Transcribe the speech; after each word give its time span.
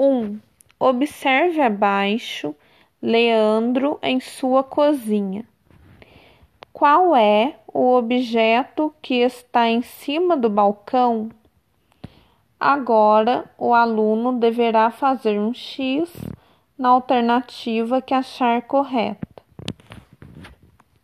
1. 0.00 0.38
Observe 0.78 1.60
abaixo 1.60 2.54
Leandro 3.02 3.98
em 4.00 4.20
sua 4.20 4.62
cozinha. 4.62 5.44
Qual 6.72 7.16
é 7.16 7.56
o 7.66 7.96
objeto 7.96 8.94
que 9.02 9.16
está 9.16 9.68
em 9.68 9.82
cima 9.82 10.36
do 10.36 10.48
balcão? 10.48 11.30
Agora 12.60 13.50
o 13.58 13.74
aluno 13.74 14.38
deverá 14.38 14.88
fazer 14.92 15.36
um 15.36 15.52
X 15.52 16.08
na 16.78 16.90
alternativa 16.90 18.00
que 18.00 18.14
achar 18.14 18.62
correta. 18.62 19.27